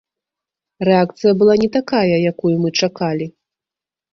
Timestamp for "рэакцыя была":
0.87-1.55